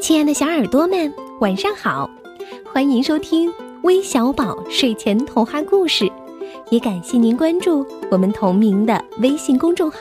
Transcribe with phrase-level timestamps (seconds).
[0.00, 2.08] 亲爱的小耳朵们，晚上好！
[2.72, 3.52] 欢迎收听
[3.82, 6.10] 微小宝睡前童话故事，
[6.70, 9.98] 也感谢您关注我们同名的微信公众号。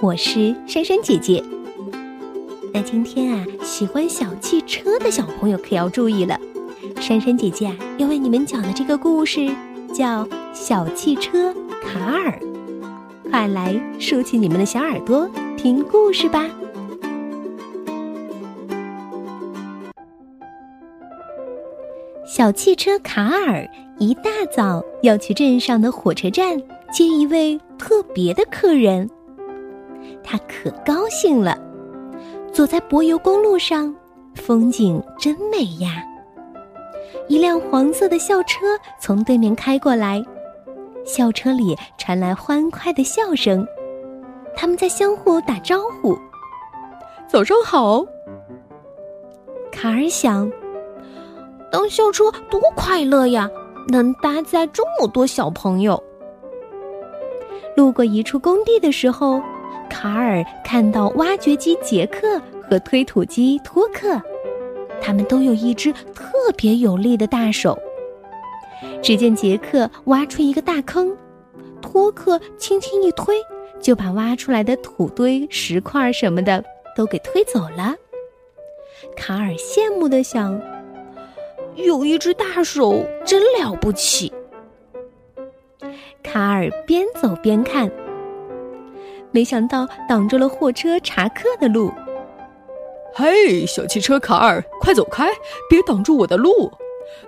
[0.00, 1.42] 我是珊珊姐姐。
[2.72, 6.38] 那今天啊，喜欢小汽车的小朋友可要注意了，
[7.00, 9.50] 珊珊姐姐啊要为你们讲的这个故事
[9.92, 12.38] 叫《小汽车卡尔》，
[13.30, 16.48] 快来竖起你们的小耳朵听故事吧。
[22.36, 23.64] 小汽车卡尔
[23.96, 26.60] 一大早要去镇上的火车站
[26.92, 29.08] 接一位特别的客人，
[30.20, 31.56] 他可高兴了。
[32.52, 33.94] 走在柏油公路上，
[34.34, 36.02] 风景真美呀！
[37.28, 38.66] 一辆黄色的校车
[39.00, 40.20] 从对面开过来，
[41.04, 43.64] 校车里传来欢快的笑声，
[44.56, 46.18] 他们在相互打招呼
[47.30, 48.04] ：“早上好。”
[49.70, 50.50] 卡尔想。
[51.74, 53.50] 当校车多快乐呀！
[53.88, 56.00] 能搭载这么多小朋友。
[57.74, 59.42] 路过一处工地的时候，
[59.90, 64.22] 卡尔看到挖掘机杰克和推土机托克，
[65.02, 67.76] 他们都有一只特别有力的大手。
[69.02, 71.12] 只见杰克挖出一个大坑，
[71.82, 73.34] 托克轻轻一推，
[73.80, 76.64] 就把挖出来的土堆、石块什么的
[76.96, 77.96] 都给推走了。
[79.16, 80.62] 卡尔羡慕的想。
[81.84, 84.32] 有一只大手，真了不起。
[86.22, 87.90] 卡尔边走边看，
[89.30, 91.92] 没想到挡住了货车查克的路。
[93.14, 95.28] 嘿，小汽车卡尔，快走开，
[95.68, 96.72] 别挡住我的路！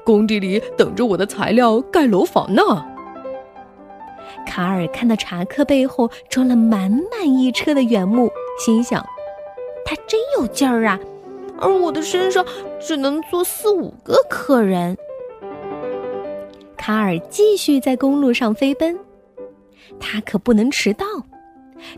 [0.05, 2.63] 工地里等着我的材料盖楼房呢。
[4.47, 9.05] 卡尔看到查克背后装了满满一车的原木，心想：
[9.85, 10.99] 他真有劲儿啊。
[11.59, 12.45] 而我的身上
[12.81, 14.97] 只能坐四五个客人。
[16.77, 18.99] 卡尔继续在公路上飞奔，
[19.99, 21.07] 他可不能迟到。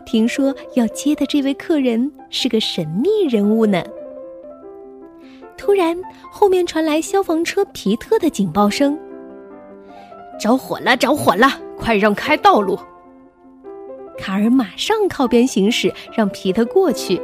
[0.05, 3.83] 听说要接的这位客人是个神秘人物呢。
[5.57, 5.97] 突然，
[6.31, 8.97] 后面传来消防车皮特的警报声
[10.39, 10.95] ：“着火了！
[10.95, 11.47] 着火了！
[11.77, 12.79] 快让开道路！”
[14.17, 17.21] 卡尔马上靠边行驶，让皮特过去。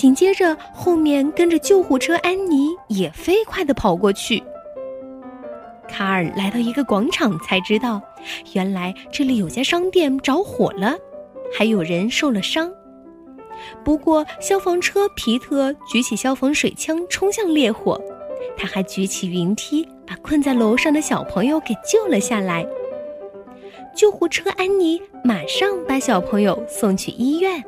[0.00, 4.42] 紧接着，后面跟着救护车，安妮也飞快地跑过去。
[5.86, 8.00] 卡尔来到一个广场，才知道，
[8.54, 10.96] 原来这里有家商店着火了，
[11.54, 12.72] 还有人受了伤。
[13.84, 18.00] 不过，消防车皮特举起消防水枪冲向烈火，
[18.56, 22.66] 他还举起云梯，把困在楼上的小朋友给救了下来。
[23.94, 27.62] 救护车安妮马上把小朋友送去医院。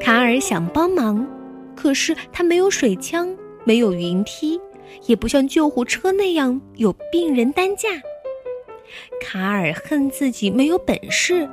[0.00, 1.26] 卡尔想帮忙，
[1.74, 4.60] 可是他没有水枪，没有云梯，
[5.06, 7.88] 也不像救护车那样有病人担架。
[9.20, 11.48] 卡尔恨自己没有本事。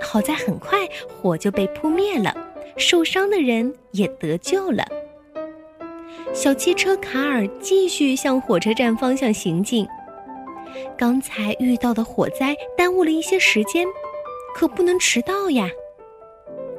[0.00, 2.34] 好在很快火就被扑灭了，
[2.76, 4.84] 受伤的人也得救了。
[6.32, 9.86] 小汽车卡尔继续向火车站方向行进。
[10.98, 13.86] 刚才遇到的火灾耽误了一些时间，
[14.54, 15.68] 可不能迟到呀。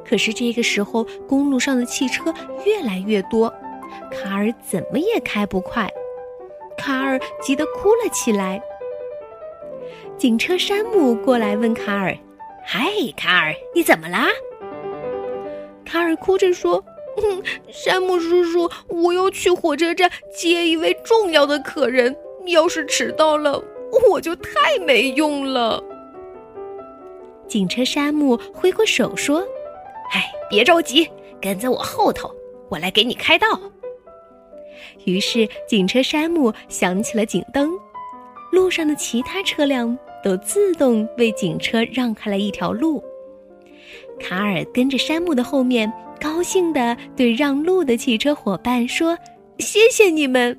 [0.08, 2.32] 可是这个时候，公路上的汽车
[2.64, 3.52] 越来越多，
[4.12, 5.90] 卡尔怎么也开不快。
[6.78, 8.62] 卡尔急得哭了起来。
[10.16, 12.16] 警车山姆过来问卡尔
[12.64, 12.86] ：“嗨，
[13.16, 14.28] 卡尔，你怎么啦？”
[15.84, 16.84] 卡尔哭着说
[17.20, 17.42] ：“嗯
[17.72, 23.62] 山姆叔叔，我要去火车站接一位重要的客人，要是迟到了，
[24.10, 25.82] 我就太没用了。”
[27.48, 29.44] 警车山姆挥挥手说。
[30.12, 31.08] 哎，别着急，
[31.40, 32.30] 跟在我后头，
[32.68, 33.46] 我来给你开道。
[35.04, 37.70] 于是，警车山姆响起了警灯，
[38.52, 43.02] 路上的其他车辆都自动为警车让开了一条路。
[44.18, 49.16] 卡尔跟着山姆的后面，高兴地对让路的汽车伙伴说
[49.58, 50.56] ：“谢谢你们。”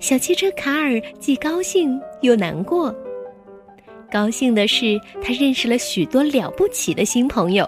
[0.00, 2.94] 小汽车卡尔既高兴又难过。
[4.10, 7.66] 高兴的是，他认识了许多了不起的新朋友。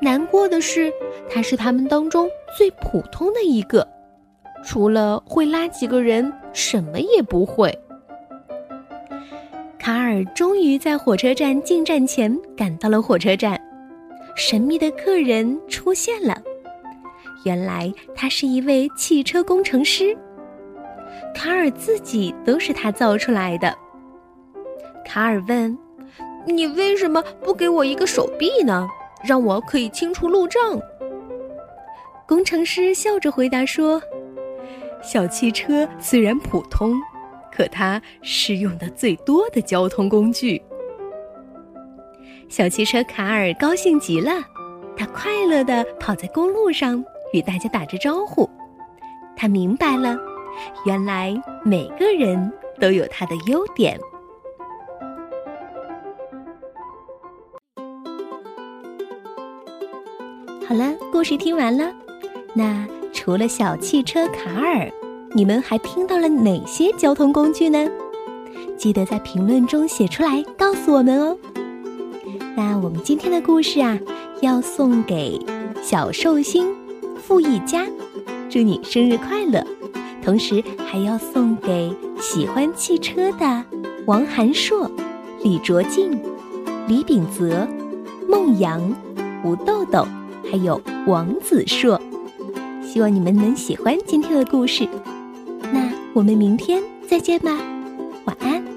[0.00, 0.92] 难过的是，
[1.28, 3.86] 他是他们当中最普通的一个，
[4.64, 7.76] 除了会拉几个人，什么也不会。
[9.78, 13.60] 卡尔终于在火车站进站前赶到了火车站，
[14.36, 16.40] 神秘的客人出现了。
[17.44, 20.16] 原来他是一位汽车工程师，
[21.34, 23.74] 卡尔自己都是他造出来的。
[25.04, 25.76] 卡尔问
[26.46, 28.86] ：“你为什么不给我一个手臂呢？”
[29.24, 30.60] 让我可以清除路障。
[32.26, 34.00] 工程师笑着回答说
[35.02, 36.94] ：“小汽车虽然普通，
[37.50, 40.60] 可它是用的最多的交通工具。”
[42.48, 44.32] 小汽车卡尔高兴极了，
[44.96, 48.48] 他快乐地跑在公路上，与大家打着招呼。
[49.36, 50.18] 他明白了，
[50.84, 53.98] 原来每个人都有他的优点。
[60.68, 61.90] 好了，故事听完了。
[62.52, 64.86] 那除了小汽车卡尔，
[65.32, 67.88] 你们还听到了哪些交通工具呢？
[68.76, 71.34] 记得在评论中写出来告诉我们哦。
[72.54, 73.98] 那我们今天的故事啊，
[74.42, 75.40] 要送给
[75.82, 76.66] 小寿星
[77.16, 77.86] 傅一家，
[78.50, 79.66] 祝你生日快乐！
[80.22, 81.90] 同时还要送给
[82.20, 83.64] 喜欢汽车的
[84.04, 84.90] 王涵硕、
[85.42, 86.20] 李卓静、
[86.86, 87.66] 李秉泽、
[88.28, 88.94] 孟阳、
[89.42, 90.06] 吴豆豆，
[90.50, 92.00] 还有王子硕。
[92.82, 94.88] 希望你们能喜欢今天的故事，
[95.72, 97.50] 那我们明天再见吧，
[98.24, 98.67] 晚安。